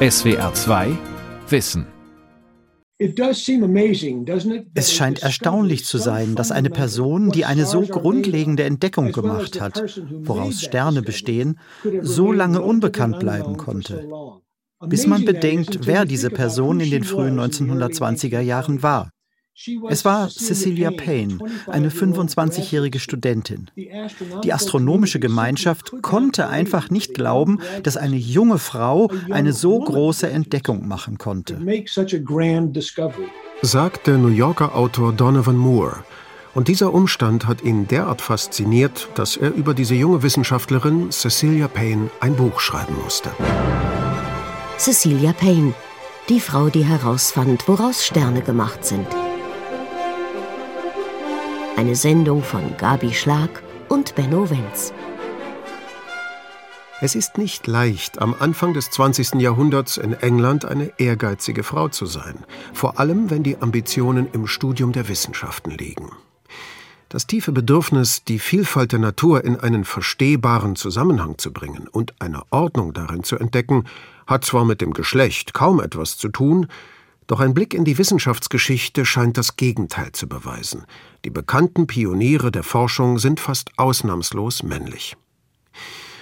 [0.00, 0.96] SWR 2
[1.48, 1.84] Wissen
[4.74, 10.00] es scheint erstaunlich zu sein, dass eine Person, die eine so grundlegende Entdeckung gemacht hat,
[10.08, 11.58] woraus Sterne bestehen,
[12.02, 14.08] so lange unbekannt bleiben konnte.
[14.86, 19.10] Bis man bedenkt, wer diese Person in den frühen 1920er Jahren war.
[19.88, 23.70] Es war Cecilia Payne, eine 25-jährige Studentin.
[23.76, 30.86] Die astronomische Gemeinschaft konnte einfach nicht glauben, dass eine junge Frau eine so große Entdeckung
[30.86, 31.58] machen konnte.
[33.62, 36.04] Sagt der New Yorker Autor Donovan Moore.
[36.54, 42.10] Und dieser Umstand hat ihn derart fasziniert, dass er über diese junge Wissenschaftlerin Cecilia Payne
[42.20, 43.30] ein Buch schreiben musste.
[44.78, 45.74] Cecilia Payne,
[46.28, 49.06] die Frau, die herausfand, woraus Sterne gemacht sind.
[51.78, 54.92] Eine Sendung von Gabi Schlag und Benno Wenz.
[57.00, 59.34] Es ist nicht leicht, am Anfang des 20.
[59.34, 64.90] Jahrhunderts in England eine ehrgeizige Frau zu sein, vor allem wenn die Ambitionen im Studium
[64.90, 66.10] der Wissenschaften liegen.
[67.10, 72.42] Das tiefe Bedürfnis, die Vielfalt der Natur in einen verstehbaren Zusammenhang zu bringen und eine
[72.50, 73.84] Ordnung darin zu entdecken,
[74.26, 76.66] hat zwar mit dem Geschlecht kaum etwas zu tun,
[77.28, 80.86] doch ein Blick in die Wissenschaftsgeschichte scheint das Gegenteil zu beweisen.
[81.24, 85.16] Die bekannten Pioniere der Forschung sind fast ausnahmslos männlich.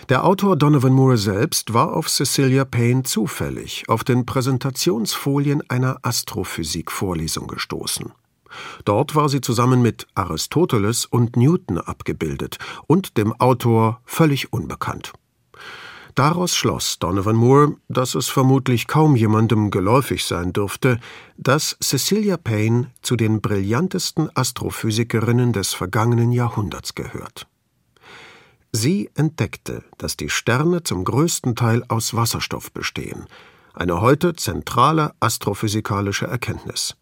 [0.09, 7.47] Der Autor Donovan Moore selbst war auf Cecilia Payne zufällig auf den Präsentationsfolien einer Astrophysik-Vorlesung
[7.47, 8.13] gestoßen.
[8.85, 15.13] Dort war sie zusammen mit Aristoteles und Newton abgebildet und dem Autor völlig unbekannt.
[16.17, 20.99] Daraus schloss Donovan Moore, dass es vermutlich kaum jemandem geläufig sein dürfte,
[21.37, 27.47] dass Cecilia Payne zu den brillantesten Astrophysikerinnen des vergangenen Jahrhunderts gehört.
[28.73, 33.27] Sie entdeckte, dass die Sterne zum größten Teil aus Wasserstoff bestehen,
[33.75, 36.97] eine heute zentrale astrophysikalische Erkenntnis.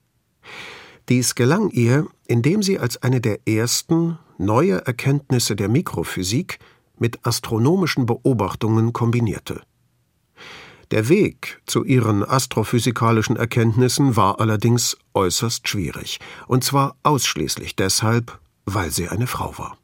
[1.08, 6.58] Dies gelang ihr, indem sie als eine der ersten neue Erkenntnisse der Mikrophysik
[7.04, 9.60] mit astronomischen Beobachtungen kombinierte.
[10.90, 18.90] Der Weg zu ihren astrophysikalischen Erkenntnissen war allerdings äußerst schwierig, und zwar ausschließlich deshalb, weil
[18.90, 19.76] sie eine Frau war.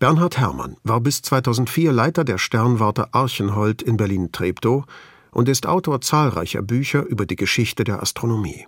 [0.00, 4.84] Bernhard Herrmann war bis 2004 Leiter der Sternwarte Archenhold in Berlin-Treptow
[5.30, 8.66] und ist Autor zahlreicher Bücher über die Geschichte der Astronomie.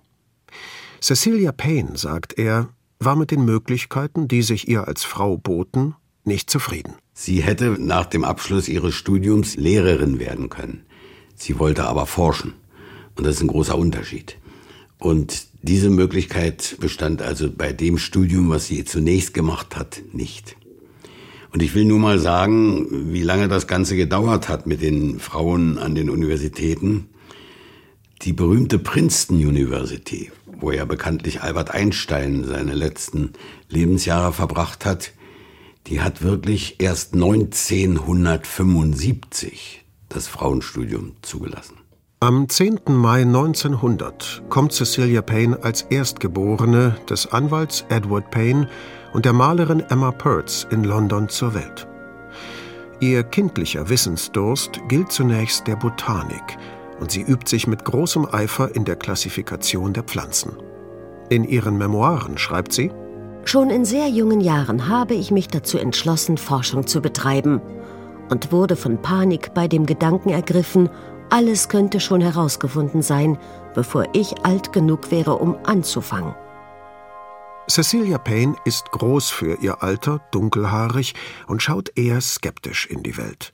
[1.00, 2.68] Cecilia Payne, sagt er,
[3.00, 5.96] war mit den Möglichkeiten, die sich ihr als Frau boten,
[6.26, 6.94] nicht zufrieden.
[7.12, 10.84] Sie hätte nach dem Abschluss ihres Studiums Lehrerin werden können.
[11.36, 12.54] Sie wollte aber forschen.
[13.16, 14.36] Und das ist ein großer Unterschied.
[14.98, 20.56] Und diese Möglichkeit bestand also bei dem Studium, was sie zunächst gemacht hat, nicht.
[21.52, 25.78] Und ich will nur mal sagen, wie lange das Ganze gedauert hat mit den Frauen
[25.78, 27.08] an den Universitäten.
[28.22, 33.34] Die berühmte Princeton University, wo ja bekanntlich Albert Einstein seine letzten
[33.68, 35.12] Lebensjahre verbracht hat,
[35.86, 41.78] die hat wirklich erst 1975 das Frauenstudium zugelassen.
[42.20, 42.82] Am 10.
[42.86, 48.66] Mai 1900 kommt Cecilia Payne als Erstgeborene des Anwalts Edward Payne
[49.12, 51.86] und der Malerin Emma Pertz in London zur Welt.
[53.00, 56.56] Ihr kindlicher Wissensdurst gilt zunächst der Botanik
[56.98, 60.52] und sie übt sich mit großem Eifer in der Klassifikation der Pflanzen.
[61.28, 62.90] In ihren Memoiren schreibt sie,
[63.44, 67.60] Schon in sehr jungen Jahren habe ich mich dazu entschlossen, Forschung zu betreiben
[68.30, 70.88] und wurde von Panik bei dem Gedanken ergriffen,
[71.30, 73.38] alles könnte schon herausgefunden sein,
[73.74, 76.34] bevor ich alt genug wäre, um anzufangen.
[77.68, 81.14] Cecilia Payne ist groß für ihr Alter, dunkelhaarig
[81.46, 83.52] und schaut eher skeptisch in die Welt.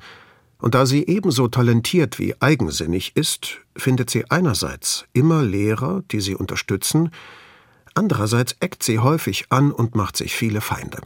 [0.58, 6.34] Und da sie ebenso talentiert wie eigensinnig ist, findet sie einerseits immer Lehrer, die sie
[6.34, 7.10] unterstützen,
[7.94, 10.98] Andererseits eckt sie häufig an und macht sich viele Feinde.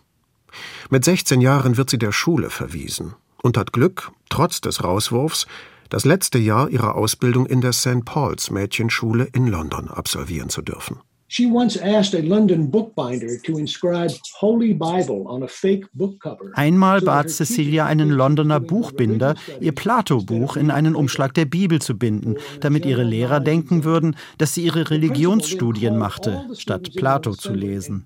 [0.91, 5.47] Mit 16 Jahren wird sie der Schule verwiesen und hat Glück, trotz des Rauswurfs,
[5.91, 8.05] das letzte Jahr ihrer Ausbildung in der St.
[8.05, 11.01] Paul's Mädchenschule in London absolvieren zu dürfen.
[11.27, 16.53] She once asked a London bookbinder to inscribe Holy Bible on a fake book cover.
[16.55, 22.37] Einmal bat Cecilia einen Londoner Buchbinder, ihr Plato-Buch in einen Umschlag der Bibel zu binden,
[22.61, 28.05] damit ihre Lehrer denken würden, dass sie ihre Religionsstudien machte, statt Plato zu lesen.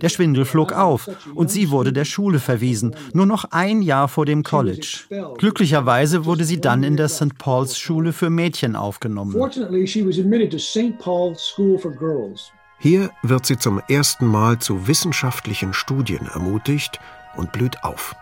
[0.00, 4.24] Der Schwindel flog auf und sie wurde der Schule verwiesen, nur noch ein Jahr vor
[4.24, 5.00] dem College.
[5.36, 7.36] Glücklicherweise wurde sie dann in der St.
[7.38, 9.32] Paul's Schule für Mädchen aufgenommen.
[9.32, 10.98] Fortunately, she was admitted to St.
[10.98, 12.50] Paul's School for Girls.
[12.84, 17.00] Hier wird sie zum ersten Mal zu wissenschaftlichen Studien ermutigt
[17.34, 18.14] und blüht auf.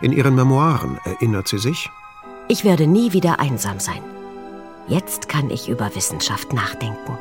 [0.00, 1.88] In ihren Memoiren erinnert sie sich,
[2.48, 4.02] ich werde nie wieder einsam sein.
[4.88, 7.16] Jetzt kann ich über Wissenschaft nachdenken.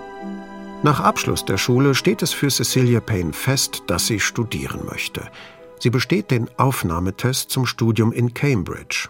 [0.82, 5.30] Nach Abschluss der Schule steht es für Cecilia Payne fest, dass sie studieren möchte.
[5.78, 9.10] Sie besteht den Aufnahmetest zum Studium in Cambridge.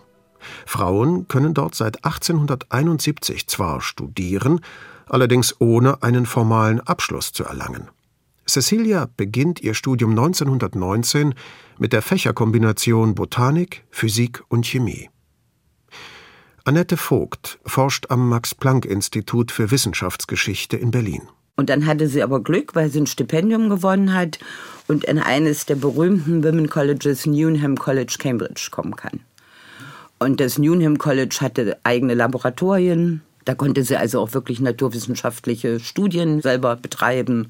[0.65, 4.59] Frauen können dort seit 1871 zwar studieren,
[5.07, 7.89] allerdings ohne einen formalen Abschluss zu erlangen.
[8.45, 11.33] Cecilia beginnt ihr Studium 1919
[11.79, 15.09] mit der Fächerkombination Botanik, Physik und Chemie.
[16.65, 21.23] Annette Vogt forscht am Max-Planck-Institut für Wissenschaftsgeschichte in Berlin.
[21.55, 24.39] Und dann hatte sie aber Glück, weil sie ein Stipendium gewonnen hat
[24.87, 29.19] und in eines der berühmten Women Colleges, Newnham College, Cambridge, kommen kann.
[30.19, 33.21] Und das Newnham College hatte eigene Laboratorien.
[33.45, 37.49] Da konnte sie also auch wirklich naturwissenschaftliche Studien selber betreiben.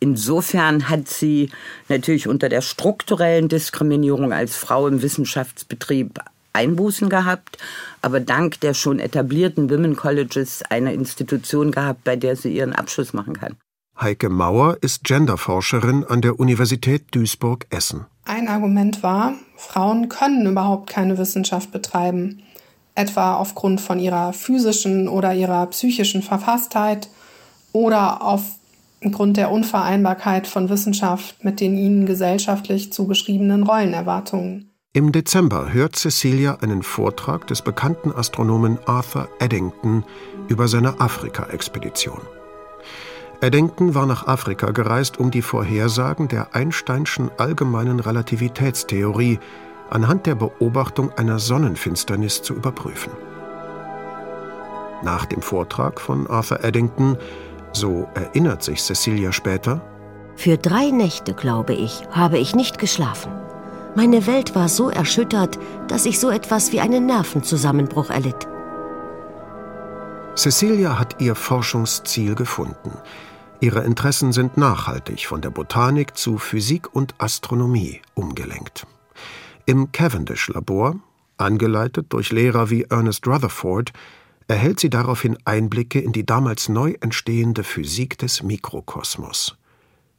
[0.00, 1.50] Insofern hat sie
[1.88, 6.20] natürlich unter der strukturellen Diskriminierung als Frau im Wissenschaftsbetrieb
[6.52, 7.58] Einbußen gehabt,
[8.02, 13.12] aber dank der schon etablierten Women Colleges eine Institution gehabt, bei der sie ihren Abschluss
[13.12, 13.56] machen kann.
[14.00, 18.06] Heike Mauer ist Genderforscherin an der Universität Duisburg-Essen.
[18.24, 22.42] Ein Argument war, Frauen können überhaupt keine Wissenschaft betreiben,
[22.94, 27.08] etwa aufgrund von ihrer physischen oder ihrer psychischen Verfasstheit
[27.72, 34.70] oder aufgrund der Unvereinbarkeit von Wissenschaft mit den ihnen gesellschaftlich zugeschriebenen Rollenerwartungen.
[34.92, 40.04] Im Dezember hört Cecilia einen Vortrag des bekannten Astronomen Arthur Eddington
[40.48, 42.20] über seine Afrika-Expedition.
[43.40, 49.38] Eddington war nach Afrika gereist, um die Vorhersagen der Einsteinschen allgemeinen Relativitätstheorie
[49.90, 53.12] anhand der Beobachtung einer Sonnenfinsternis zu überprüfen.
[55.02, 57.16] Nach dem Vortrag von Arthur Eddington,
[57.72, 59.80] so erinnert sich Cecilia später,
[60.36, 63.32] Für drei Nächte, glaube ich, habe ich nicht geschlafen.
[63.94, 65.58] Meine Welt war so erschüttert,
[65.88, 68.46] dass ich so etwas wie einen Nervenzusammenbruch erlitt.
[70.36, 72.92] Cecilia hat ihr Forschungsziel gefunden.
[73.60, 78.86] Ihre Interessen sind nachhaltig von der Botanik zu Physik und Astronomie umgelenkt.
[79.66, 80.96] Im Cavendish-Labor,
[81.36, 83.92] angeleitet durch Lehrer wie Ernest Rutherford,
[84.48, 89.56] erhält sie daraufhin Einblicke in die damals neu entstehende Physik des Mikrokosmos.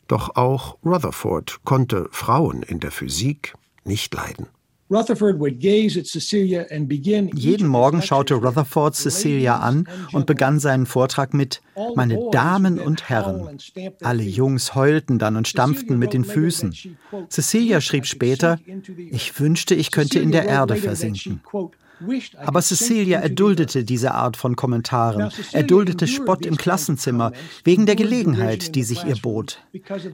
[0.07, 3.53] Doch auch Rutherford konnte Frauen in der Physik
[3.83, 4.47] nicht leiden.
[7.33, 11.61] Jeden Morgen schaute Rutherford Cecilia an und begann seinen Vortrag mit
[11.95, 13.57] Meine Damen und Herren.
[14.01, 16.75] Alle Jungs heulten dann und stampften mit den Füßen.
[17.29, 18.59] Cecilia schrieb später,
[18.97, 21.41] ich wünschte, ich könnte in der Erde versinken.
[22.38, 27.31] Aber Cecilia erduldete diese Art von Kommentaren, erduldete Spott im Klassenzimmer,
[27.63, 29.59] wegen der Gelegenheit, die sich ihr bot.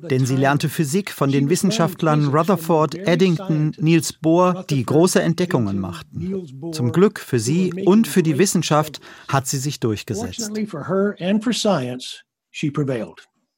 [0.10, 6.72] Denn sie lernte Physik von den Wissenschaftlern Rutherford, Eddington, Niels Bohr, die große Entdeckungen machten.
[6.72, 10.52] Zum Glück für sie und für die Wissenschaft hat sie sich durchgesetzt.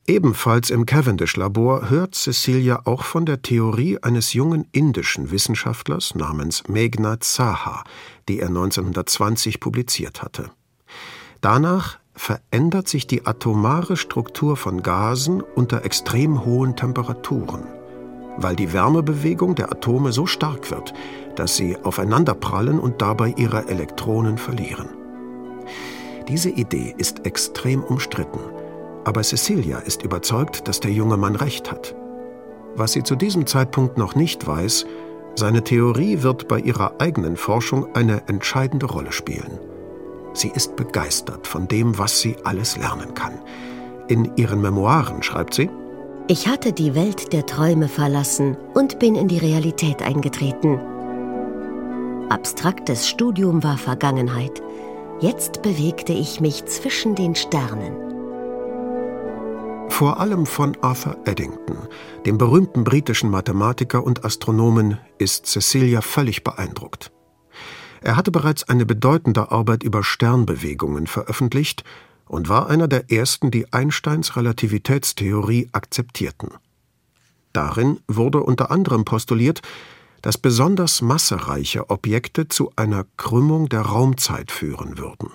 [0.10, 7.24] Ebenfalls im Cavendish-Labor hört Cecilia auch von der Theorie eines jungen indischen Wissenschaftlers namens Meghnad
[7.24, 7.84] Saha,
[8.28, 10.50] die er 1920 publiziert hatte.
[11.42, 17.68] Danach verändert sich die atomare Struktur von Gasen unter extrem hohen Temperaturen,
[18.36, 20.92] weil die Wärmebewegung der Atome so stark wird,
[21.36, 24.90] dass sie aufeinanderprallen und dabei ihre Elektronen verlieren.
[26.28, 28.40] Diese Idee ist extrem umstritten
[29.06, 31.96] aber Cecilia ist überzeugt, dass der junge Mann recht hat.
[32.76, 34.86] Was sie zu diesem Zeitpunkt noch nicht weiß,
[35.36, 39.60] seine Theorie wird bei ihrer eigenen Forschung eine entscheidende Rolle spielen.
[40.34, 43.40] Sie ist begeistert von dem, was sie alles lernen kann.
[44.08, 45.70] In ihren Memoiren schreibt sie,
[46.28, 50.80] Ich hatte die Welt der Träume verlassen und bin in die Realität eingetreten.
[52.30, 54.62] Abstraktes Studium war Vergangenheit.
[55.20, 58.19] Jetzt bewegte ich mich zwischen den Sternen.
[59.90, 61.88] Vor allem von Arthur Eddington,
[62.26, 67.12] dem berühmten britischen Mathematiker und Astronomen, ist Cecilia völlig beeindruckt.
[68.02, 71.84] Er hatte bereits eine bedeutende Arbeit über Sternbewegungen veröffentlicht
[72.26, 76.52] und war einer der ersten, die Einsteins Relativitätstheorie akzeptierten.
[77.52, 79.62] Darin wurde unter anderem postuliert,
[80.22, 85.32] dass besonders massereiche Objekte zu einer Krümmung der Raumzeit führen würden.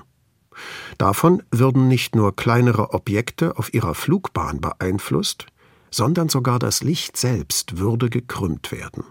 [0.98, 5.46] Davon würden nicht nur kleinere Objekte auf ihrer Flugbahn beeinflusst,
[5.90, 9.04] sondern sogar das Licht selbst würde gekrümmt werden.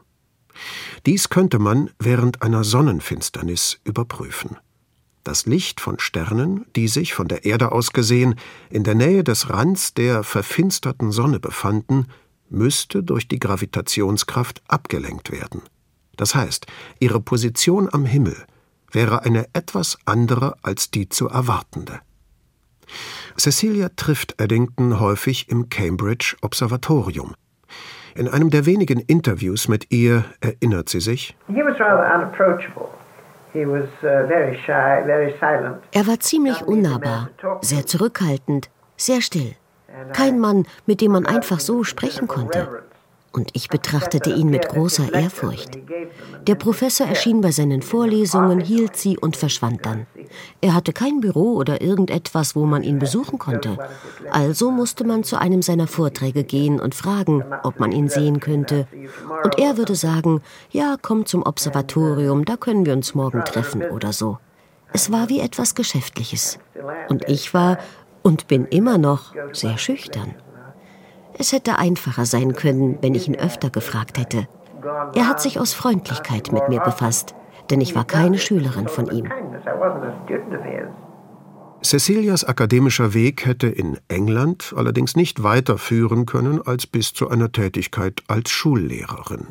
[1.05, 4.57] Dies könnte man während einer Sonnenfinsternis überprüfen.
[5.23, 8.35] Das Licht von Sternen, die sich von der Erde aus gesehen
[8.69, 12.07] in der Nähe des Rands der verfinsterten Sonne befanden,
[12.49, 15.61] müsste durch die Gravitationskraft abgelenkt werden.
[16.17, 16.67] Das heißt,
[16.99, 18.45] ihre Position am Himmel
[18.93, 21.99] wäre eine etwas andere als die zu erwartende.
[23.37, 27.33] Cecilia trifft Eddington häufig im Cambridge Observatorium.
[28.15, 31.35] In einem der wenigen Interviews mit ihr erinnert sie sich.
[31.49, 31.53] Uh,
[35.91, 37.29] er war ziemlich unnahbar,
[37.61, 39.55] sehr zurückhaltend, sehr still.
[40.13, 42.83] Kein Mann, mit dem man einfach so sprechen konnte
[43.33, 45.71] und ich betrachtete ihn mit großer Ehrfurcht.
[46.47, 50.05] Der Professor erschien bei seinen Vorlesungen, hielt sie und verschwand dann.
[50.61, 53.77] Er hatte kein Büro oder irgendetwas, wo man ihn besuchen konnte.
[54.31, 58.87] Also musste man zu einem seiner Vorträge gehen und fragen, ob man ihn sehen könnte.
[59.43, 64.13] Und er würde sagen, ja, komm zum Observatorium, da können wir uns morgen treffen oder
[64.13, 64.37] so.
[64.93, 66.59] Es war wie etwas Geschäftliches.
[67.09, 67.79] Und ich war
[68.21, 70.35] und bin immer noch sehr schüchtern.
[71.37, 74.47] Es hätte einfacher sein können, wenn ich ihn öfter gefragt hätte.
[75.15, 77.35] Er hat sich aus Freundlichkeit mit mir befasst,
[77.69, 79.29] denn ich war keine Schülerin von ihm.
[81.81, 88.23] Cecilias akademischer Weg hätte in England allerdings nicht weiterführen können als bis zu einer Tätigkeit
[88.27, 89.47] als Schullehrerin.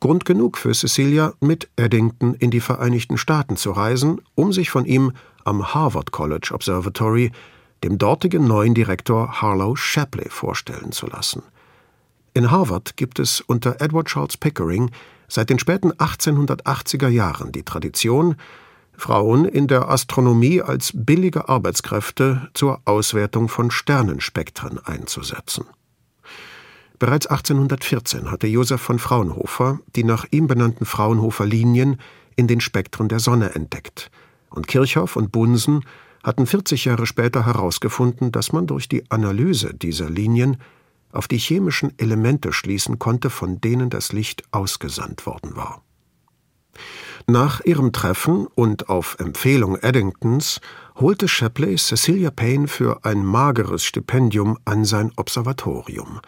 [0.00, 4.84] Grund genug für Cecilia, mit Eddington in die Vereinigten Staaten zu reisen, um sich von
[4.84, 5.12] ihm
[5.44, 7.32] am Harvard College Observatory
[7.84, 11.42] dem dortigen neuen Direktor Harlow Shapley vorstellen zu lassen.
[12.34, 14.90] In Harvard gibt es unter Edward Charles Pickering
[15.28, 18.36] seit den späten 1880er Jahren die Tradition,
[18.92, 25.64] Frauen in der Astronomie als billige Arbeitskräfte zur Auswertung von Sternenspektren einzusetzen.
[26.98, 31.98] Bereits 1814 hatte Josef von Fraunhofer die nach ihm benannten Fraunhofer Linien
[32.36, 34.10] in den Spektren der Sonne entdeckt,
[34.50, 35.84] und Kirchhoff und Bunsen
[36.22, 40.58] hatten 40 Jahre später herausgefunden, dass man durch die Analyse dieser Linien
[41.12, 45.82] auf die chemischen Elemente schließen konnte, von denen das Licht ausgesandt worden war.
[47.26, 50.60] Nach ihrem Treffen und auf Empfehlung Eddingtons
[50.96, 56.20] holte Shapley Cecilia Payne für ein mageres Stipendium an sein Observatorium,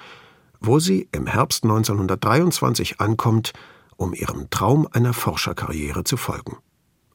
[0.61, 3.52] wo sie im Herbst 1923 ankommt,
[3.96, 6.56] um ihrem Traum einer Forscherkarriere zu folgen.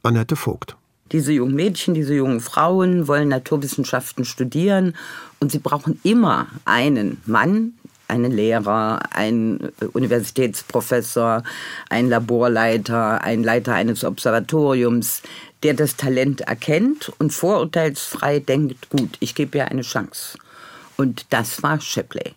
[0.04, 0.78] Annette Vogt
[1.12, 4.96] diese jungen Mädchen, diese jungen Frauen wollen Naturwissenschaften studieren
[5.40, 7.74] und sie brauchen immer einen Mann,
[8.08, 11.44] einen Lehrer, einen Universitätsprofessor,
[11.90, 15.22] einen Laborleiter, einen Leiter eines Observatoriums,
[15.64, 20.38] der das Talent erkennt und vorurteilsfrei denkt, gut, ich gebe ihr eine Chance.
[20.96, 22.34] Und das war Shipley.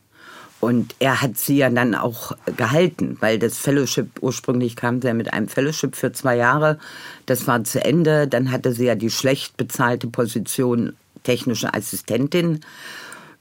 [0.60, 5.14] Und er hat sie ja dann auch gehalten, weil das Fellowship, ursprünglich kam sie ja
[5.14, 6.78] mit einem Fellowship für zwei Jahre.
[7.24, 8.28] Das war zu Ende.
[8.28, 12.60] Dann hatte sie ja die schlecht bezahlte Position technische Assistentin.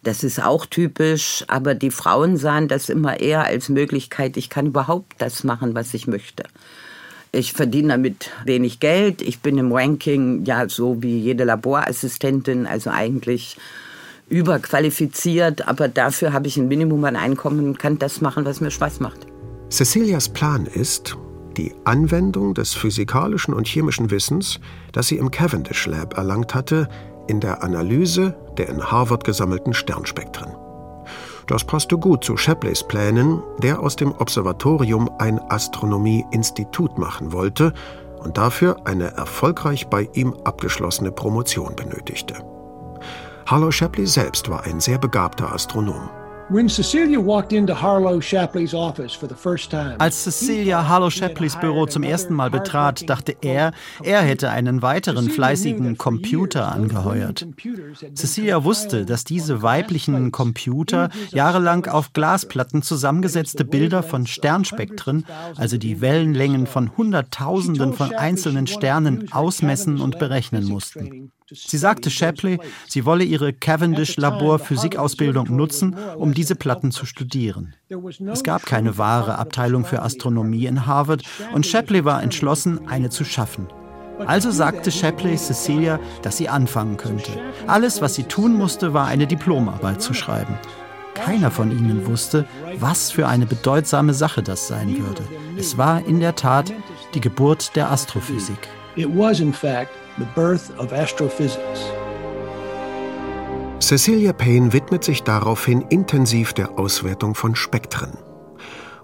[0.03, 4.67] Das ist auch typisch, aber die Frauen sahen das immer eher als Möglichkeit, ich kann
[4.67, 6.43] überhaupt das machen, was ich möchte.
[7.31, 9.21] Ich verdiene damit wenig Geld.
[9.21, 13.57] Ich bin im Ranking ja so wie jede Laborassistentin, also eigentlich
[14.29, 18.71] überqualifiziert, aber dafür habe ich ein Minimum an Einkommen und kann das machen, was mir
[18.71, 19.27] Spaß macht.
[19.69, 21.17] Cecilias Plan ist,
[21.57, 24.59] die Anwendung des physikalischen und chemischen Wissens,
[24.91, 26.87] das sie im Cavendish Lab erlangt hatte,
[27.27, 30.55] in der Analyse der in Harvard gesammelten Sternspektren.
[31.47, 37.73] Das passte gut zu Shapleys Plänen, der aus dem Observatorium ein Astronomie-Institut machen wollte
[38.19, 42.35] und dafür eine erfolgreich bei ihm abgeschlossene Promotion benötigte.
[43.49, 46.11] Harlow Shapley selbst war ein sehr begabter Astronom.
[49.97, 53.71] Als Cecilia Harlow Shapleys Büro zum ersten Mal betrat, dachte er,
[54.03, 57.47] er hätte einen weiteren fleißigen Computer angeheuert.
[58.13, 65.25] Cecilia wusste, dass diese weiblichen Computer jahrelang auf Glasplatten zusammengesetzte Bilder von Sternspektren,
[65.55, 71.31] also die Wellenlängen von Hunderttausenden von einzelnen Sternen, ausmessen und berechnen mussten.
[71.51, 77.75] Sie sagte Shapley, sie wolle ihre Cavendish-Labor-Physikausbildung nutzen, um diese Platten zu studieren.
[78.31, 83.25] Es gab keine wahre Abteilung für Astronomie in Harvard und Shapley war entschlossen, eine zu
[83.25, 83.67] schaffen.
[84.25, 87.31] Also sagte Shapley Cecilia, dass sie anfangen könnte.
[87.67, 90.57] Alles, was sie tun musste, war eine Diplomarbeit zu schreiben.
[91.13, 92.45] Keiner von ihnen wusste,
[92.79, 95.23] was für eine bedeutsame Sache das sein würde.
[95.57, 96.73] Es war in der Tat
[97.13, 98.57] die Geburt der Astrophysik.
[98.95, 101.91] It was in fact the birth of astrophysics.
[103.79, 108.17] Cecilia Payne widmet sich daraufhin intensiv der Auswertung von Spektren.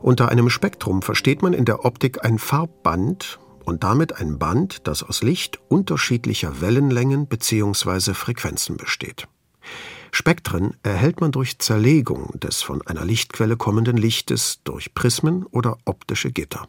[0.01, 5.01] Unter einem Spektrum versteht man in der Optik ein Farbband und damit ein Band, das
[5.01, 8.13] aus Licht unterschiedlicher Wellenlängen bzw.
[8.13, 9.27] Frequenzen besteht.
[10.11, 16.31] Spektren erhält man durch Zerlegung des von einer Lichtquelle kommenden Lichtes durch Prismen oder optische
[16.31, 16.67] Gitter.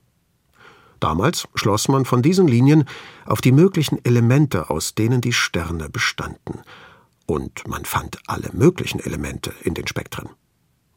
[1.00, 2.84] Damals schloss man von diesen Linien
[3.26, 6.60] auf die möglichen Elemente, aus denen die Sterne bestanden.
[7.26, 10.28] Und man fand alle möglichen Elemente in den Spektren.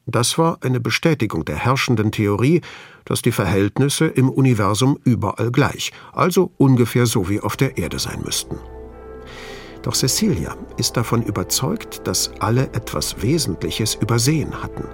[0.06, 2.62] Das war eine Bestätigung der herrschenden Theorie,
[3.06, 8.22] dass die Verhältnisse im Universum überall gleich, also ungefähr so wie auf der Erde sein
[8.24, 8.58] müssten.
[9.84, 14.86] Doch Cecilia ist davon überzeugt, dass alle etwas Wesentliches übersehen hatten.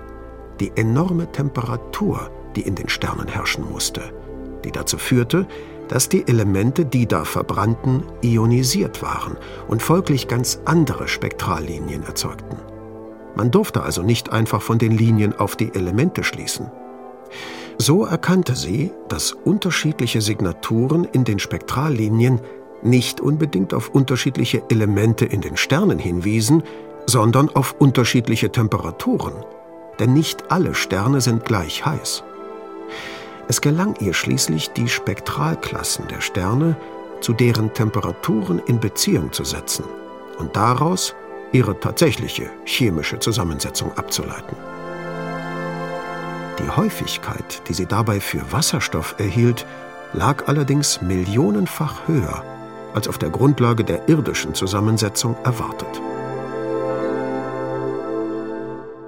[0.60, 4.14] Die enorme Temperatur, die in den Sternen herrschen musste,
[4.66, 5.48] die dazu führte,
[5.88, 12.58] dass die Elemente, die da verbrannten, ionisiert waren und folglich ganz andere Spektrallinien erzeugten.
[13.36, 16.72] Man durfte also nicht einfach von den Linien auf die Elemente schließen.
[17.78, 22.40] So erkannte sie, dass unterschiedliche Signaturen in den Spektrallinien
[22.82, 26.64] nicht unbedingt auf unterschiedliche Elemente in den Sternen hinwiesen,
[27.06, 29.34] sondern auf unterschiedliche Temperaturen.
[30.00, 32.24] Denn nicht alle Sterne sind gleich heiß.
[33.48, 36.76] Es gelang ihr schließlich, die Spektralklassen der Sterne
[37.22, 39.86] zu deren Temperaturen in Beziehung zu setzen
[40.38, 41.16] und daraus
[41.52, 44.58] ihre tatsächliche chemische Zusammensetzung abzuleiten.
[46.60, 49.66] Die Häufigkeit, die sie dabei für Wasserstoff erhielt,
[50.14, 52.44] lag allerdings millionenfach höher
[52.94, 56.02] als auf der Grundlage der irdischen Zusammensetzung erwartet.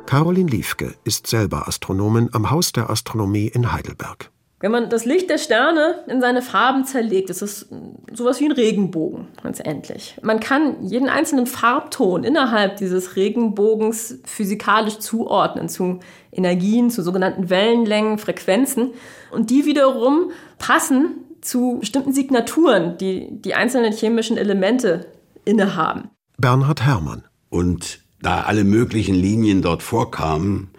[0.08, 4.32] Caroline Liefke ist selber Astronomin am Haus der Astronomie in Heidelberg.
[4.62, 7.68] Wenn man das Licht der Sterne in seine Farben zerlegt, ist es
[8.14, 10.18] sowas wie ein Regenbogen letztendlich.
[10.24, 16.00] Man kann jeden einzelnen Farbton innerhalb dieses Regenbogens physikalisch zuordnen zu
[16.32, 18.94] Energien, zu sogenannten Wellenlängen, Frequenzen.
[19.32, 25.12] Und die wiederum passen zu bestimmten Signaturen, die die einzelnen chemischen Elemente
[25.44, 26.12] innehaben.
[26.38, 27.26] Bernhard Herrmann.
[27.50, 30.70] Und da alle möglichen Linien dort vorkamen,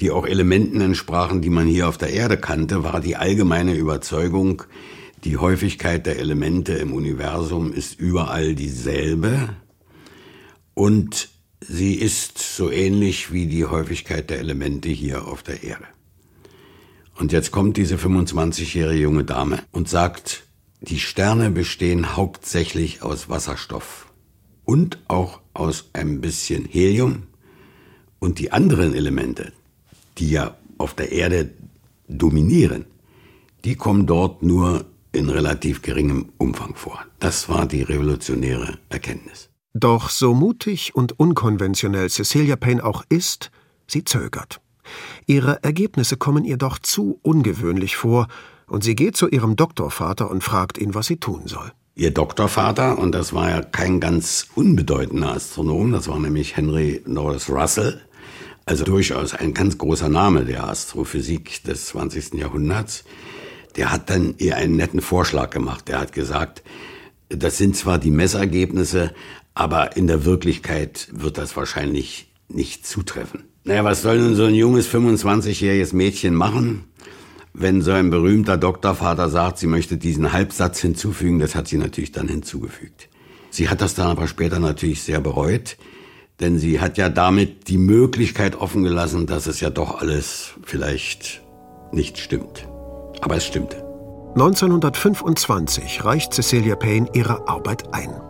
[0.00, 4.64] die auch Elementen entsprachen, die man hier auf der Erde kannte, war die allgemeine Überzeugung,
[5.24, 9.50] die Häufigkeit der Elemente im Universum ist überall dieselbe
[10.74, 11.28] und
[11.60, 15.84] sie ist so ähnlich wie die Häufigkeit der Elemente hier auf der Erde.
[17.14, 20.44] Und jetzt kommt diese 25-jährige junge Dame und sagt,
[20.80, 24.12] die Sterne bestehen hauptsächlich aus Wasserstoff
[24.64, 27.24] und auch aus ein bisschen Helium
[28.18, 29.52] und die anderen Elemente,
[30.18, 31.50] die ja auf der Erde
[32.08, 32.84] dominieren,
[33.64, 37.04] die kommen dort nur in relativ geringem Umfang vor.
[37.18, 39.50] Das war die revolutionäre Erkenntnis.
[39.74, 43.50] Doch so mutig und unkonventionell Cecilia Payne auch ist,
[43.86, 44.60] sie zögert.
[45.26, 48.28] Ihre Ergebnisse kommen ihr doch zu ungewöhnlich vor,
[48.66, 51.72] und sie geht zu ihrem Doktorvater und fragt ihn, was sie tun soll.
[51.94, 57.50] Ihr Doktorvater, und das war ja kein ganz unbedeutender Astronom, das war nämlich Henry Norris
[57.50, 58.00] Russell,
[58.64, 62.34] also durchaus ein ganz großer Name der Astrophysik des 20.
[62.34, 63.04] Jahrhunderts,
[63.76, 65.90] der hat dann ihr einen netten Vorschlag gemacht.
[65.90, 66.62] Er hat gesagt,
[67.28, 69.12] das sind zwar die Messergebnisse,
[69.52, 73.44] aber in der Wirklichkeit wird das wahrscheinlich nicht zutreffen.
[73.64, 76.84] Naja, was soll nun so ein junges 25-jähriges Mädchen machen,
[77.54, 81.38] wenn so ein berühmter Doktorvater sagt, sie möchte diesen Halbsatz hinzufügen?
[81.38, 83.08] Das hat sie natürlich dann hinzugefügt.
[83.50, 85.76] Sie hat das dann aber später natürlich sehr bereut.
[86.40, 91.42] Denn sie hat ja damit die Möglichkeit offen gelassen, dass es ja doch alles vielleicht
[91.92, 92.66] nicht stimmt.
[93.20, 93.76] Aber es stimmte.
[94.34, 98.20] 1925 reicht Cecilia Payne ihre Arbeit ein.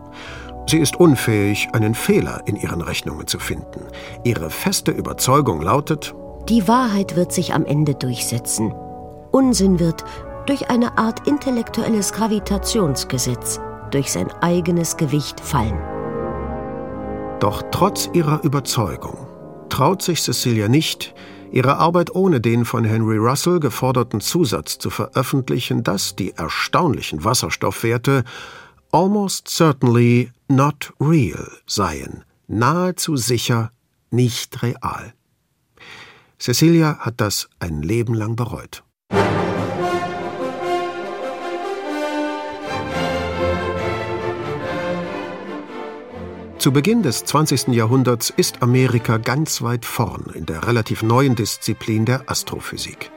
[0.69, 3.87] Sie ist unfähig, einen Fehler in ihren Rechnungen zu finden.
[4.25, 6.15] Ihre feste Überzeugung lautet,
[6.49, 8.75] die Wahrheit wird sich am Ende durchsetzen.
[9.33, 10.05] Unsinn wird
[10.47, 15.79] durch eine Art intellektuelles Gravitationsgesetz, durch sein eigenes Gewicht fallen.
[17.41, 19.27] Doch trotz ihrer Überzeugung
[19.69, 21.15] traut sich Cecilia nicht,
[21.51, 28.25] ihre Arbeit ohne den von Henry Russell geforderten Zusatz zu veröffentlichen, dass die erstaunlichen Wasserstoffwerte
[28.93, 33.73] almost certainly not real seien, nahezu sicher
[34.11, 35.15] nicht real.
[36.39, 38.85] Cecilia hat das ein Leben lang bereut.
[46.63, 47.75] Zu Beginn des 20.
[47.75, 53.11] Jahrhunderts ist Amerika ganz weit vorn in der relativ neuen Disziplin der Astrophysik.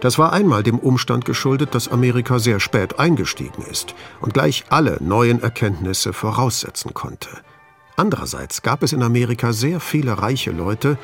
[0.00, 4.98] Das war einmal dem Umstand geschuldet, dass Amerika sehr spät eingestiegen ist und gleich alle
[5.00, 7.28] neuen Erkenntnisse voraussetzen konnte.
[7.96, 10.96] Andererseits gab es in Amerika sehr viele reiche Leute,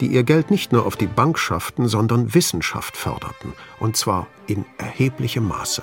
[0.00, 4.64] die ihr Geld nicht nur auf die Bank schafften, sondern Wissenschaft förderten, und zwar in
[4.78, 5.82] erheblichem Maße.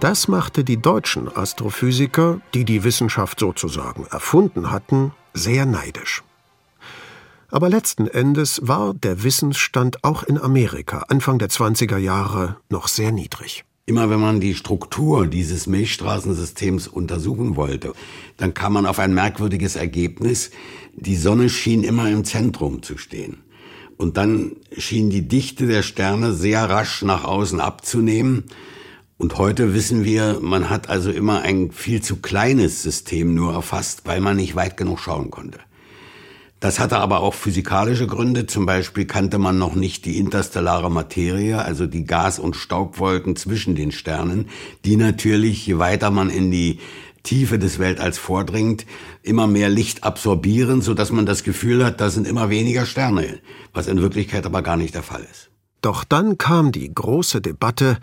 [0.00, 6.22] Das machte die deutschen Astrophysiker, die die Wissenschaft sozusagen erfunden hatten, sehr neidisch.
[7.50, 13.12] Aber letzten Endes war der Wissensstand auch in Amerika Anfang der 20er Jahre noch sehr
[13.12, 13.64] niedrig.
[13.88, 17.92] Immer wenn man die Struktur dieses Milchstraßensystems untersuchen wollte,
[18.36, 20.50] dann kam man auf ein merkwürdiges Ergebnis.
[20.98, 23.42] Die Sonne schien immer im Zentrum zu stehen.
[23.98, 28.44] Und dann schien die Dichte der Sterne sehr rasch nach außen abzunehmen.
[29.18, 34.02] Und heute wissen wir, man hat also immer ein viel zu kleines System nur erfasst,
[34.04, 35.58] weil man nicht weit genug schauen konnte.
[36.60, 38.46] Das hatte aber auch physikalische Gründe.
[38.46, 43.74] Zum Beispiel kannte man noch nicht die interstellare Materie, also die Gas- und Staubwolken zwischen
[43.74, 44.48] den Sternen,
[44.86, 46.78] die natürlich, je weiter man in die
[47.26, 48.86] Tiefe des Weltalls vordringt,
[49.26, 53.40] immer mehr Licht absorbieren, so dass man das Gefühl hat, da sind immer weniger Sterne,
[53.72, 55.50] was in Wirklichkeit aber gar nicht der Fall ist.
[55.82, 57.98] Doch dann kam die große Debatte,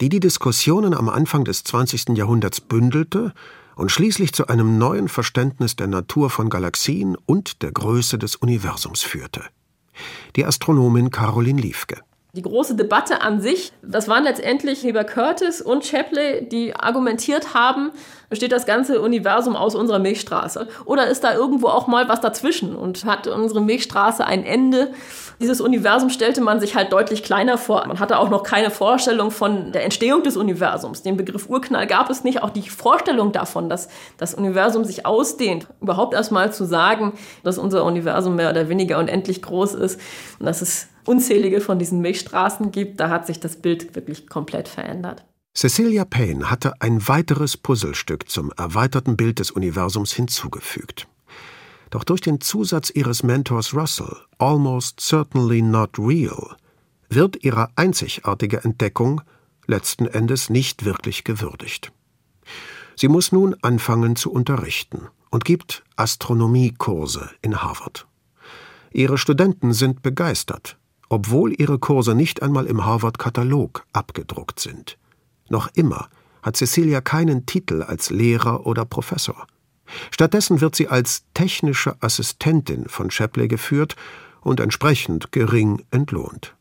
[0.00, 2.16] die die Diskussionen am Anfang des 20.
[2.16, 3.32] Jahrhunderts bündelte
[3.76, 9.02] und schließlich zu einem neuen Verständnis der Natur von Galaxien und der Größe des Universums
[9.02, 9.42] führte.
[10.36, 12.02] Die Astronomin Caroline Liefke.
[12.34, 17.90] Die große Debatte an sich, das waren letztendlich Heber Curtis und Shapley, die argumentiert haben,
[18.28, 20.68] besteht das ganze Universum aus unserer Milchstraße?
[20.84, 24.92] Oder ist da irgendwo auch mal was dazwischen und hat unsere Milchstraße ein Ende?
[25.40, 27.86] Dieses Universum stellte man sich halt deutlich kleiner vor.
[27.86, 31.02] Man hatte auch noch keine Vorstellung von der Entstehung des Universums.
[31.02, 32.42] Den Begriff Urknall gab es nicht.
[32.42, 33.88] Auch die Vorstellung davon, dass
[34.18, 39.40] das Universum sich ausdehnt, überhaupt erstmal zu sagen, dass unser Universum mehr oder weniger unendlich
[39.40, 39.98] groß ist
[40.38, 44.68] und dass es unzählige von diesen Milchstraßen gibt, da hat sich das Bild wirklich komplett
[44.68, 45.24] verändert.
[45.54, 51.08] Cecilia Payne hatte ein weiteres Puzzlestück zum erweiterten Bild des Universums hinzugefügt.
[51.90, 56.56] Doch durch den Zusatz ihres Mentors Russell, Almost Certainly Not Real,
[57.08, 59.22] wird ihre einzigartige Entdeckung
[59.66, 61.92] letzten Endes nicht wirklich gewürdigt.
[62.94, 68.06] Sie muss nun anfangen zu unterrichten und gibt Astronomiekurse in Harvard.
[68.92, 74.98] Ihre Studenten sind begeistert, obwohl ihre Kurse nicht einmal im Harvard-Katalog abgedruckt sind.
[75.48, 76.08] Noch immer
[76.42, 79.46] hat Cecilia keinen Titel als Lehrer oder Professor.
[80.10, 83.96] Stattdessen wird sie als technische Assistentin von Shapley geführt
[84.42, 86.54] und entsprechend gering entlohnt.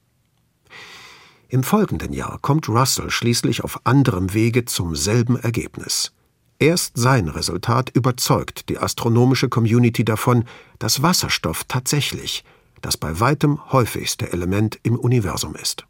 [1.50, 6.12] Im folgenden Jahr kommt Russell schließlich auf anderem Wege zum selben Ergebnis.
[6.60, 10.44] Erst sein Resultat überzeugt die astronomische Community davon,
[10.80, 12.44] dass Wasserstoff tatsächlich
[12.82, 15.86] das bei weitem häufigste Element im Universum ist.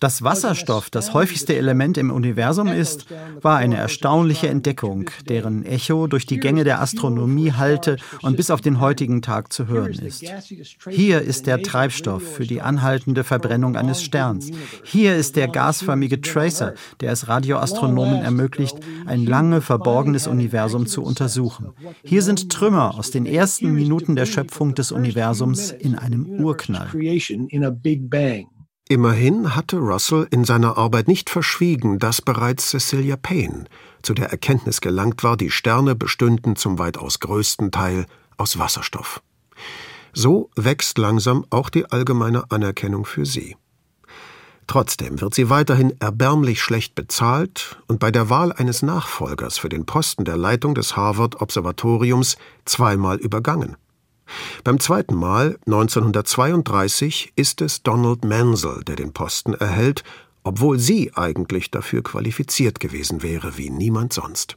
[0.00, 3.04] Dass Wasserstoff das häufigste Element im Universum ist,
[3.42, 8.62] war eine erstaunliche Entdeckung, deren Echo durch die Gänge der Astronomie hallte und bis auf
[8.62, 10.24] den heutigen Tag zu hören ist.
[10.88, 14.50] Hier ist der Treibstoff für die anhaltende Verbrennung eines Sterns.
[14.82, 21.74] Hier ist der gasförmige Tracer, der es Radioastronomen ermöglicht, ein lange verborgenes Universum zu untersuchen.
[22.02, 26.85] Hier sind Trümmer aus den ersten Minuten der Schöpfung des Universums in einem Urknall
[28.88, 33.64] Immerhin hatte Russell in seiner Arbeit nicht verschwiegen, dass bereits Cecilia Payne
[34.02, 39.22] zu der Erkenntnis gelangt war, die Sterne bestünden zum weitaus größten Teil aus Wasserstoff.
[40.12, 43.56] So wächst langsam auch die allgemeine Anerkennung für sie.
[44.68, 49.86] Trotzdem wird sie weiterhin erbärmlich schlecht bezahlt und bei der Wahl eines Nachfolgers für den
[49.86, 53.76] Posten der Leitung des Harvard Observatoriums zweimal übergangen.
[54.64, 60.02] Beim zweiten Mal, 1932, ist es Donald Mansell, der den Posten erhält,
[60.42, 64.56] obwohl sie eigentlich dafür qualifiziert gewesen wäre wie niemand sonst.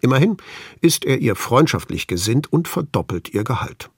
[0.00, 0.36] Immerhin
[0.80, 3.90] ist er ihr freundschaftlich gesinnt und verdoppelt ihr Gehalt.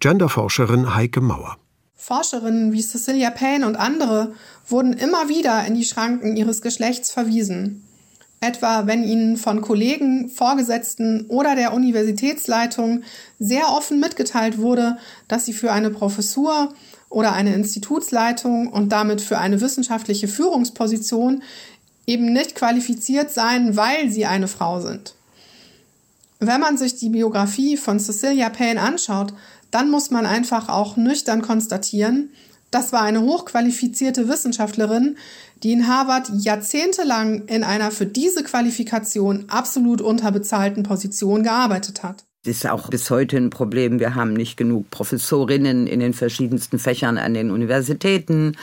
[0.00, 1.56] Genderforscherin Heike Mauer.
[1.94, 4.34] Forscherinnen wie Cecilia Payne und andere
[4.68, 7.82] wurden immer wieder in die Schranken ihres Geschlechts verwiesen
[8.40, 13.02] etwa wenn ihnen von Kollegen, Vorgesetzten oder der Universitätsleitung
[13.38, 16.72] sehr offen mitgeteilt wurde, dass sie für eine Professur
[17.08, 21.42] oder eine Institutsleitung und damit für eine wissenschaftliche Führungsposition
[22.06, 25.14] eben nicht qualifiziert seien, weil sie eine Frau sind.
[26.38, 29.32] Wenn man sich die Biografie von Cecilia Payne anschaut,
[29.70, 32.30] dann muss man einfach auch nüchtern konstatieren,
[32.70, 35.16] das war eine hochqualifizierte Wissenschaftlerin,
[35.62, 42.24] die in Harvard jahrzehntelang in einer für diese Qualifikation absolut unterbezahlten Position gearbeitet hat.
[42.44, 43.98] Das ist auch bis heute ein Problem.
[43.98, 48.56] Wir haben nicht genug Professorinnen in den verschiedensten Fächern an den Universitäten.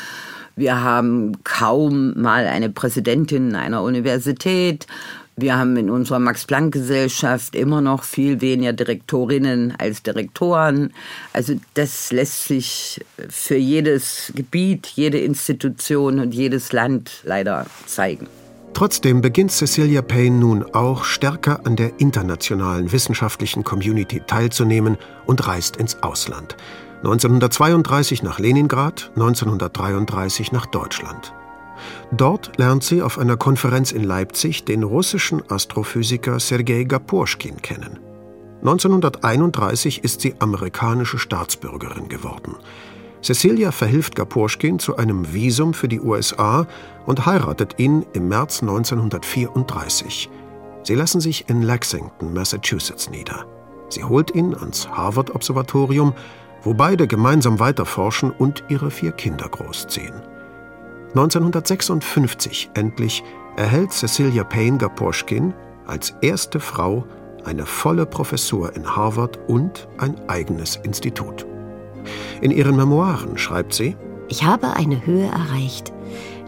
[0.55, 4.87] Wir haben kaum mal eine Präsidentin einer Universität.
[5.35, 10.93] Wir haben in unserer Max-Planck-Gesellschaft immer noch viel weniger Direktorinnen als Direktoren.
[11.33, 18.27] Also das lässt sich für jedes Gebiet, jede Institution und jedes Land leider zeigen.
[18.73, 25.77] Trotzdem beginnt Cecilia Payne nun auch stärker an der internationalen wissenschaftlichen Community teilzunehmen und reist
[25.77, 26.57] ins Ausland.
[26.97, 31.33] 1932 nach Leningrad, 1933 nach Deutschland.
[32.15, 37.99] Dort lernt sie auf einer Konferenz in Leipzig den russischen Astrophysiker Sergei Gaposchkin kennen.
[38.61, 42.55] 1931 ist sie amerikanische Staatsbürgerin geworden.
[43.23, 46.67] Cecilia verhilft Gaposchkin zu einem Visum für die USA
[47.07, 50.29] und heiratet ihn im März 1934.
[50.83, 53.47] Sie lassen sich in Lexington, Massachusetts nieder.
[53.89, 56.13] Sie holt ihn ans Harvard-Observatorium,
[56.61, 60.32] wo beide gemeinsam weiterforschen und ihre vier Kinder großziehen.
[61.15, 63.23] 1956 endlich
[63.55, 65.53] erhält Cecilia Payne Gaposchkin
[65.85, 67.05] als erste Frau
[67.45, 71.45] eine volle Professur in Harvard und ein eigenes Institut.
[72.41, 73.95] In ihren Memoiren schreibt sie,
[74.27, 75.93] ich habe eine Höhe erreicht,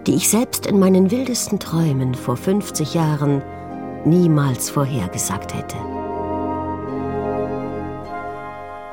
[0.07, 3.43] die ich selbst in meinen wildesten Träumen vor 50 Jahren
[4.03, 5.77] niemals vorhergesagt hätte.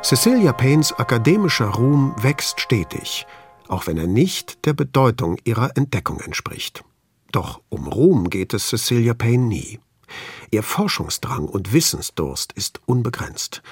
[0.02, 3.26] Cecilia Paynes akademischer Ruhm wächst stetig,
[3.72, 6.84] auch wenn er nicht der Bedeutung ihrer Entdeckung entspricht.
[7.32, 9.80] Doch um Ruhm geht es Cecilia Payne nie.
[10.50, 13.62] Ihr Forschungsdrang und Wissensdurst ist unbegrenzt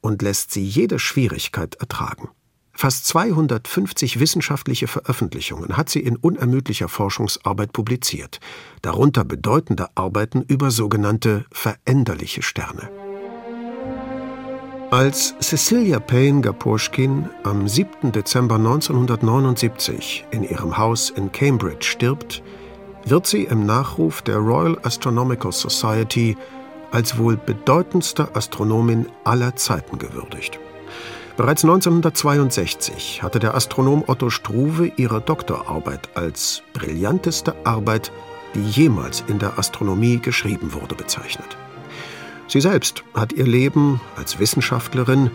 [0.00, 2.30] und lässt sie jede Schwierigkeit ertragen.
[2.72, 8.40] Fast 250 wissenschaftliche Veröffentlichungen hat sie in unermüdlicher Forschungsarbeit publiziert,
[8.80, 12.88] darunter bedeutende Arbeiten über sogenannte veränderliche Sterne.
[14.90, 18.10] Als Cecilia Payne Gaposchkin am 7.
[18.10, 22.42] Dezember 1979 in ihrem Haus in Cambridge stirbt,
[23.04, 26.36] wird sie im Nachruf der Royal Astronomical Society
[26.90, 30.58] als wohl bedeutendste Astronomin aller Zeiten gewürdigt.
[31.36, 38.10] Bereits 1962 hatte der Astronom Otto Struve ihre Doktorarbeit als brillanteste Arbeit,
[38.56, 41.56] die jemals in der Astronomie geschrieben wurde, bezeichnet.
[42.50, 45.30] Sie selbst hat ihr Leben als Wissenschaftlerin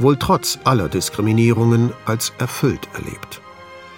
[0.00, 3.40] wohl trotz aller Diskriminierungen als erfüllt erlebt.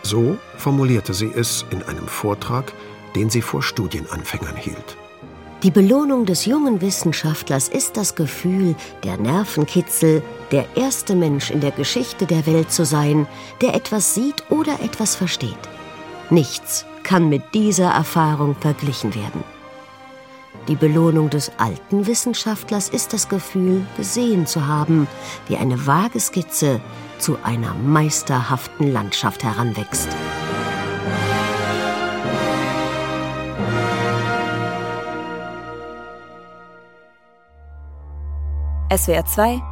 [0.02, 2.74] So formulierte sie es in einem Vortrag,
[3.16, 4.98] den sie vor Studienanfängern hielt.
[5.62, 11.70] Die Belohnung des jungen Wissenschaftlers ist das Gefühl, der Nervenkitzel, der erste Mensch in der
[11.72, 13.26] Geschichte der Welt zu sein,
[13.62, 15.56] der etwas sieht oder etwas versteht.
[16.28, 19.42] Nichts kann mit dieser Erfahrung verglichen werden.
[20.68, 25.08] Die Belohnung des alten Wissenschaftlers ist das Gefühl, gesehen zu haben,
[25.48, 26.82] wie eine vage Skizze
[27.18, 30.08] zu einer meisterhaften Landschaft heranwächst.
[38.94, 39.62] SWR 2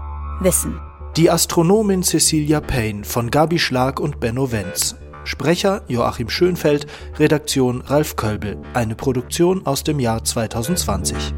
[0.41, 0.81] Wissen.
[1.19, 4.97] Die Astronomin Cecilia Payne von Gabi Schlag und Benno Wenz.
[5.27, 6.87] Sprecher Joachim Schönfeld,
[7.19, 8.57] Redaktion Ralf Kölbel.
[8.75, 11.35] Eine Produktion aus dem Jahr 2020.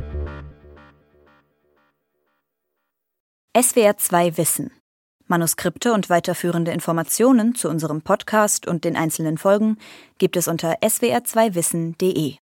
[3.59, 4.71] SWR 2 Wissen.
[5.27, 9.79] Manuskripte und weiterführende Informationen zu unserem Podcast und den einzelnen Folgen
[10.19, 12.35] gibt es unter swr2wissen.de.